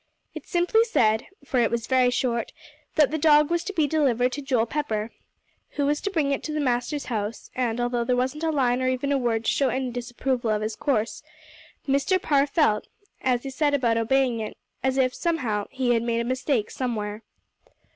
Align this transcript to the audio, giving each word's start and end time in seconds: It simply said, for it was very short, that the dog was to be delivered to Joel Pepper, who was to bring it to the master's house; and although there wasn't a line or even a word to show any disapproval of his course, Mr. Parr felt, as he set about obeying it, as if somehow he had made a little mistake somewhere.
It 0.33 0.47
simply 0.47 0.83
said, 0.83 1.27
for 1.45 1.59
it 1.59 1.69
was 1.69 1.85
very 1.85 2.09
short, 2.09 2.53
that 2.95 3.11
the 3.11 3.19
dog 3.19 3.51
was 3.51 3.63
to 3.65 3.73
be 3.73 3.85
delivered 3.85 4.31
to 4.31 4.41
Joel 4.41 4.65
Pepper, 4.65 5.11
who 5.73 5.85
was 5.85 6.01
to 6.01 6.09
bring 6.09 6.31
it 6.31 6.41
to 6.45 6.51
the 6.51 6.59
master's 6.59 7.05
house; 7.05 7.51
and 7.55 7.79
although 7.79 8.03
there 8.03 8.15
wasn't 8.15 8.43
a 8.43 8.49
line 8.49 8.81
or 8.81 8.87
even 8.87 9.11
a 9.11 9.19
word 9.19 9.45
to 9.45 9.51
show 9.51 9.69
any 9.69 9.91
disapproval 9.91 10.49
of 10.49 10.63
his 10.63 10.75
course, 10.75 11.21
Mr. 11.87 12.19
Parr 12.19 12.47
felt, 12.47 12.87
as 13.21 13.43
he 13.43 13.51
set 13.51 13.75
about 13.75 13.95
obeying 13.97 14.39
it, 14.39 14.57
as 14.81 14.97
if 14.97 15.13
somehow 15.13 15.67
he 15.69 15.93
had 15.93 16.01
made 16.01 16.15
a 16.15 16.25
little 16.25 16.29
mistake 16.29 16.71
somewhere. 16.71 17.21